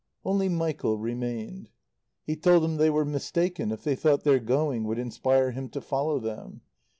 [0.25, 1.69] Only Michael remained.
[2.23, 5.79] He told them they were mistaken if they thought their going would inspire him to
[5.79, 6.61] follow them.